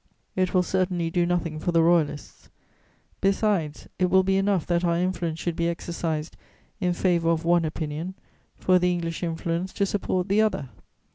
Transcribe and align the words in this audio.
It 0.35 0.51
will 0.55 0.63
certainly 0.63 1.11
do 1.11 1.27
nothing 1.27 1.59
for 1.59 1.71
the 1.71 1.83
Royalists. 1.83 2.49
Besides, 3.21 3.87
it 3.99 4.09
will 4.09 4.23
be 4.23 4.35
enough 4.35 4.65
that 4.65 4.83
our 4.83 4.97
influence 4.97 5.37
should 5.37 5.55
be 5.55 5.69
exercised 5.69 6.35
in 6.79 6.93
favour 6.93 7.29
of 7.29 7.45
one 7.45 7.65
opinion 7.65 8.15
for 8.55 8.79
the 8.79 8.91
English 8.91 9.21
influence 9.21 9.71
to 9.73 9.85
support 9.85 10.27
the 10.27 10.41
other. 10.41 10.69